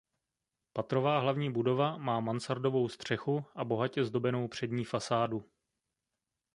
[0.73, 5.49] Patrová hlavní budova má mansardovou střechu a bohatě zdobenou přední fasádu.